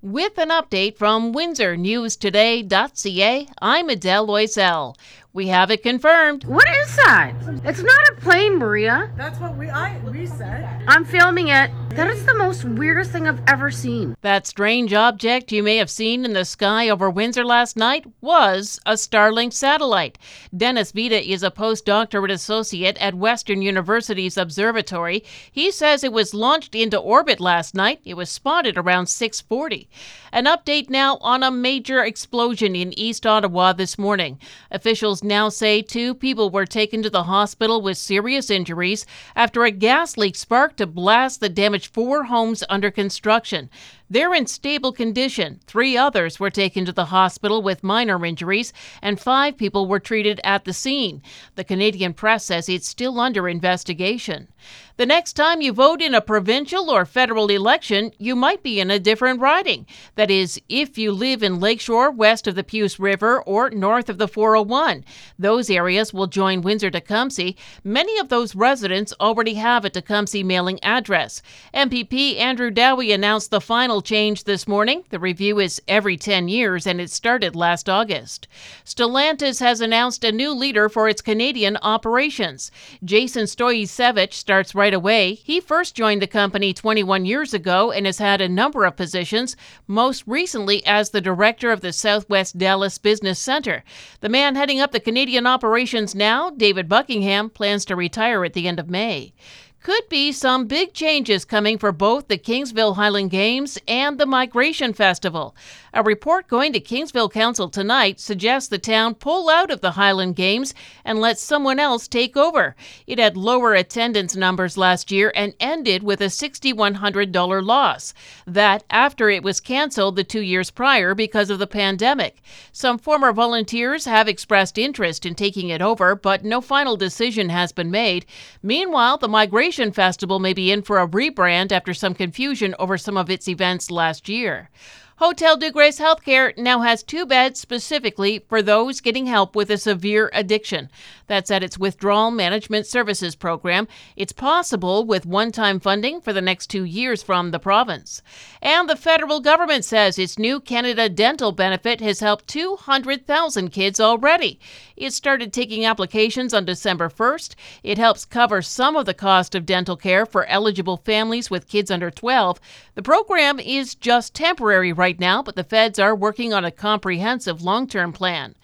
With 0.00 0.38
an 0.38 0.50
update 0.50 0.96
from 0.96 1.34
WindsorNewsToday.ca, 1.34 3.48
I'm 3.60 3.88
Adele 3.88 4.28
Loisel. 4.28 4.94
We 5.34 5.48
have 5.48 5.70
it 5.70 5.82
confirmed. 5.82 6.44
What 6.44 6.66
is 6.82 6.96
that? 6.96 7.34
It's 7.62 7.82
not 7.82 8.08
a 8.08 8.20
plane, 8.20 8.56
Maria. 8.56 9.12
That's 9.16 9.38
what 9.38 9.56
we 9.56 9.68
I 9.68 9.98
we 9.98 10.26
said. 10.26 10.82
I'm 10.88 11.04
filming 11.04 11.48
it. 11.48 11.70
That 11.90 12.10
is 12.10 12.24
the 12.24 12.34
most 12.34 12.64
weirdest 12.64 13.10
thing 13.10 13.26
I've 13.26 13.42
ever 13.46 13.70
seen. 13.70 14.16
That 14.22 14.46
strange 14.46 14.94
object 14.94 15.52
you 15.52 15.62
may 15.62 15.76
have 15.76 15.90
seen 15.90 16.24
in 16.24 16.32
the 16.32 16.44
sky 16.44 16.88
over 16.88 17.10
Windsor 17.10 17.44
last 17.44 17.76
night 17.76 18.06
was 18.20 18.80
a 18.86 18.92
Starlink 18.92 19.52
satellite. 19.52 20.16
Denis 20.56 20.92
Vida 20.92 21.20
is 21.20 21.42
a 21.42 21.50
postdoctorate 21.50 22.32
associate 22.32 22.96
at 22.98 23.14
Western 23.14 23.60
University's 23.62 24.36
observatory. 24.36 25.24
He 25.50 25.70
says 25.70 26.04
it 26.04 26.12
was 26.12 26.34
launched 26.34 26.74
into 26.74 26.98
orbit 26.98 27.40
last 27.40 27.74
night. 27.74 28.00
It 28.04 28.14
was 28.14 28.30
spotted 28.30 28.78
around 28.78 29.06
6:40. 29.06 29.88
An 30.32 30.44
update 30.44 30.88
now 30.88 31.18
on 31.20 31.42
a 31.42 31.50
major 31.50 32.02
explosion 32.04 32.76
in 32.76 32.98
East 32.98 33.26
Ottawa 33.26 33.72
this 33.72 33.98
morning. 33.98 34.38
Officials 34.70 35.17
now 35.22 35.48
say 35.48 35.82
two 35.82 36.14
people 36.14 36.50
were 36.50 36.66
taken 36.66 37.02
to 37.02 37.10
the 37.10 37.24
hospital 37.24 37.80
with 37.80 37.98
serious 37.98 38.50
injuries 38.50 39.06
after 39.34 39.64
a 39.64 39.70
gas 39.70 40.16
leak 40.16 40.36
sparked 40.36 40.78
to 40.78 40.86
blast 40.86 41.40
the 41.40 41.48
damaged 41.48 41.92
four 41.92 42.24
homes 42.24 42.64
under 42.68 42.90
construction. 42.90 43.70
They're 44.10 44.34
in 44.34 44.46
stable 44.46 44.92
condition. 44.92 45.60
Three 45.66 45.96
others 45.96 46.40
were 46.40 46.50
taken 46.50 46.86
to 46.86 46.92
the 46.92 47.06
hospital 47.06 47.60
with 47.60 47.84
minor 47.84 48.24
injuries, 48.24 48.72
and 49.02 49.20
five 49.20 49.58
people 49.58 49.86
were 49.86 50.00
treated 50.00 50.40
at 50.44 50.64
the 50.64 50.72
scene. 50.72 51.22
The 51.56 51.64
Canadian 51.64 52.14
press 52.14 52.46
says 52.46 52.68
it's 52.68 52.88
still 52.88 53.20
under 53.20 53.48
investigation. 53.48 54.48
The 54.98 55.06
next 55.06 55.34
time 55.34 55.60
you 55.60 55.72
vote 55.72 56.02
in 56.02 56.12
a 56.12 56.20
provincial 56.20 56.90
or 56.90 57.04
federal 57.06 57.50
election, 57.50 58.10
you 58.18 58.34
might 58.34 58.64
be 58.64 58.80
in 58.80 58.90
a 58.90 58.98
different 58.98 59.40
riding. 59.40 59.86
That 60.16 60.28
is, 60.28 60.60
if 60.68 60.98
you 60.98 61.12
live 61.12 61.40
in 61.40 61.60
Lakeshore, 61.60 62.10
west 62.10 62.48
of 62.48 62.56
the 62.56 62.64
Puce 62.64 62.98
River, 62.98 63.40
or 63.42 63.70
north 63.70 64.08
of 64.08 64.18
the 64.18 64.26
401. 64.26 65.04
Those 65.38 65.70
areas 65.70 66.12
will 66.12 66.26
join 66.26 66.62
Windsor 66.62 66.90
Tecumseh. 66.90 67.54
Many 67.84 68.18
of 68.18 68.28
those 68.28 68.56
residents 68.56 69.14
already 69.20 69.54
have 69.54 69.84
a 69.84 69.90
Tecumseh 69.90 70.42
mailing 70.42 70.82
address. 70.82 71.42
MPP 71.72 72.36
Andrew 72.36 72.72
Dowie 72.72 73.12
announced 73.12 73.52
the 73.52 73.60
final 73.60 74.02
change 74.02 74.42
this 74.42 74.66
morning. 74.66 75.04
The 75.10 75.20
review 75.20 75.60
is 75.60 75.80
every 75.86 76.16
10 76.16 76.48
years 76.48 76.88
and 76.88 77.00
it 77.00 77.12
started 77.12 77.54
last 77.54 77.88
August. 77.88 78.48
Stellantis 78.84 79.60
has 79.60 79.80
announced 79.80 80.24
a 80.24 80.32
new 80.32 80.52
leader 80.52 80.88
for 80.88 81.08
its 81.08 81.22
Canadian 81.22 81.76
operations. 81.82 82.72
Jason 83.04 83.44
Stoyasevich 83.44 84.32
starts 84.32 84.74
right 84.74 84.87
away. 84.94 85.34
He 85.34 85.60
first 85.60 85.94
joined 85.94 86.22
the 86.22 86.26
company 86.26 86.72
21 86.72 87.24
years 87.24 87.54
ago 87.54 87.90
and 87.90 88.06
has 88.06 88.18
had 88.18 88.40
a 88.40 88.48
number 88.48 88.84
of 88.84 88.96
positions, 88.96 89.56
most 89.86 90.24
recently 90.26 90.84
as 90.86 91.10
the 91.10 91.20
director 91.20 91.70
of 91.70 91.80
the 91.80 91.92
Southwest 91.92 92.58
Dallas 92.58 92.98
Business 92.98 93.38
Center. 93.38 93.84
The 94.20 94.28
man 94.28 94.56
heading 94.56 94.80
up 94.80 94.92
the 94.92 95.00
Canadian 95.00 95.46
operations 95.46 96.14
now, 96.14 96.50
David 96.50 96.88
Buckingham, 96.88 97.50
plans 97.50 97.84
to 97.86 97.96
retire 97.96 98.44
at 98.44 98.52
the 98.52 98.68
end 98.68 98.78
of 98.78 98.90
May 98.90 99.32
could 99.82 100.08
be 100.08 100.32
some 100.32 100.66
big 100.66 100.92
changes 100.92 101.44
coming 101.44 101.78
for 101.78 101.92
both 101.92 102.28
the 102.28 102.36
Kingsville 102.36 102.96
Highland 102.96 103.30
Games 103.30 103.78
and 103.86 104.18
the 104.18 104.26
Migration 104.26 104.92
Festival. 104.92 105.54
A 105.94 106.02
report 106.02 106.48
going 106.48 106.72
to 106.72 106.80
Kingsville 106.80 107.32
Council 107.32 107.68
tonight 107.68 108.20
suggests 108.20 108.68
the 108.68 108.78
town 108.78 109.14
pull 109.14 109.48
out 109.48 109.70
of 109.70 109.80
the 109.80 109.92
Highland 109.92 110.36
Games 110.36 110.74
and 111.04 111.20
let 111.20 111.38
someone 111.38 111.78
else 111.78 112.08
take 112.08 112.36
over. 112.36 112.74
It 113.06 113.18
had 113.18 113.36
lower 113.36 113.74
attendance 113.74 114.34
numbers 114.36 114.76
last 114.76 115.10
year 115.10 115.32
and 115.34 115.54
ended 115.60 116.02
with 116.02 116.20
a 116.20 116.24
$6,100 116.24 117.64
loss. 117.64 118.14
That 118.46 118.84
after 118.90 119.30
it 119.30 119.42
was 119.42 119.60
canceled 119.60 120.16
the 120.16 120.24
two 120.24 120.42
years 120.42 120.70
prior 120.70 121.14
because 121.14 121.50
of 121.50 121.58
the 121.58 121.66
pandemic. 121.66 122.42
Some 122.72 122.98
former 122.98 123.32
volunteers 123.32 124.04
have 124.04 124.28
expressed 124.28 124.76
interest 124.76 125.24
in 125.24 125.34
taking 125.34 125.68
it 125.68 125.80
over, 125.80 126.14
but 126.14 126.44
no 126.44 126.60
final 126.60 126.96
decision 126.96 127.48
has 127.48 127.72
been 127.72 127.90
made. 127.90 128.26
Meanwhile, 128.62 129.18
the 129.18 129.28
Migration 129.28 129.67
Celebration 129.68 129.92
Festival 129.92 130.38
may 130.38 130.54
be 130.54 130.72
in 130.72 130.80
for 130.80 130.98
a 130.98 131.06
rebrand 131.06 131.72
after 131.72 131.92
some 131.92 132.14
confusion 132.14 132.74
over 132.78 132.96
some 132.96 133.18
of 133.18 133.28
its 133.28 133.46
events 133.48 133.90
last 133.90 134.26
year. 134.26 134.70
Hotel 135.18 135.56
Dieu 135.56 135.72
Grace 135.72 135.98
Healthcare 135.98 136.56
now 136.56 136.82
has 136.82 137.02
two 137.02 137.26
beds 137.26 137.58
specifically 137.58 138.44
for 138.48 138.62
those 138.62 139.00
getting 139.00 139.26
help 139.26 139.56
with 139.56 139.68
a 139.68 139.76
severe 139.76 140.30
addiction. 140.32 140.88
That's 141.26 141.50
at 141.50 141.64
its 141.64 141.76
Withdrawal 141.76 142.30
Management 142.30 142.86
Services 142.86 143.34
program. 143.34 143.88
It's 144.14 144.30
possible 144.30 145.04
with 145.04 145.26
one 145.26 145.50
time 145.50 145.80
funding 145.80 146.20
for 146.20 146.32
the 146.32 146.40
next 146.40 146.68
two 146.68 146.84
years 146.84 147.20
from 147.20 147.50
the 147.50 147.58
province. 147.58 148.22
And 148.62 148.88
the 148.88 148.94
federal 148.94 149.40
government 149.40 149.84
says 149.84 150.20
its 150.20 150.38
new 150.38 150.60
Canada 150.60 151.08
Dental 151.08 151.50
benefit 151.50 152.00
has 152.00 152.20
helped 152.20 152.46
200,000 152.46 153.70
kids 153.70 153.98
already. 153.98 154.60
It 154.96 155.12
started 155.12 155.52
taking 155.52 155.84
applications 155.84 156.54
on 156.54 156.64
December 156.64 157.08
1st. 157.08 157.56
It 157.82 157.98
helps 157.98 158.24
cover 158.24 158.62
some 158.62 158.94
of 158.94 159.04
the 159.04 159.14
cost 159.14 159.56
of 159.56 159.66
dental 159.66 159.96
care 159.96 160.24
for 160.24 160.46
eligible 160.46 160.98
families 160.98 161.50
with 161.50 161.68
kids 161.68 161.90
under 161.90 162.08
12. 162.08 162.60
The 162.94 163.02
program 163.02 163.58
is 163.58 163.96
just 163.96 164.32
temporary 164.34 164.92
right 164.92 165.07
right 165.08 165.18
now, 165.18 165.42
but 165.42 165.56
the 165.56 165.64
feds 165.64 165.98
are 165.98 166.14
working 166.14 166.52
on 166.52 166.66
a 166.66 166.70
comprehensive 166.70 167.62
long 167.62 167.88
term 167.88 168.12
plan. 168.12 168.54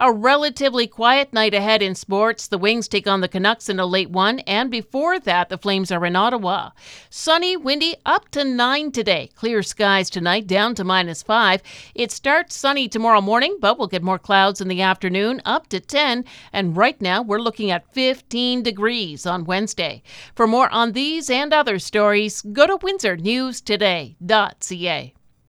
A 0.00 0.12
relatively 0.12 0.88
quiet 0.88 1.32
night 1.32 1.54
ahead 1.54 1.80
in 1.80 1.94
sports. 1.94 2.48
The 2.48 2.58
Wings 2.58 2.88
take 2.88 3.06
on 3.06 3.20
the 3.20 3.28
Canucks 3.28 3.68
in 3.68 3.78
a 3.78 3.86
late 3.86 4.10
one, 4.10 4.40
and 4.40 4.68
before 4.68 5.20
that, 5.20 5.48
the 5.48 5.58
Flames 5.58 5.92
are 5.92 6.04
in 6.04 6.16
Ottawa. 6.16 6.70
Sunny, 7.08 7.56
windy, 7.56 7.94
up 8.04 8.28
to 8.30 8.42
9 8.42 8.90
today. 8.90 9.30
Clear 9.36 9.62
skies 9.62 10.10
tonight, 10.10 10.48
down 10.48 10.74
to 10.74 10.82
minus 10.82 11.22
5. 11.22 11.62
It 11.94 12.10
starts 12.10 12.56
sunny 12.56 12.88
tomorrow 12.88 13.20
morning, 13.20 13.58
but 13.60 13.78
we'll 13.78 13.86
get 13.86 14.02
more 14.02 14.18
clouds 14.18 14.60
in 14.60 14.66
the 14.66 14.82
afternoon, 14.82 15.40
up 15.44 15.68
to 15.68 15.78
10. 15.78 16.24
And 16.52 16.76
right 16.76 17.00
now, 17.00 17.22
we're 17.22 17.38
looking 17.38 17.70
at 17.70 17.94
15 17.94 18.64
degrees 18.64 19.24
on 19.24 19.44
Wednesday. 19.44 20.02
For 20.34 20.48
more 20.48 20.68
on 20.70 20.94
these 20.94 21.30
and 21.30 21.54
other 21.54 21.78
stories, 21.78 22.42
go 22.42 22.66
to 22.66 22.76
WindsorNewsToday.ca. 22.76 25.14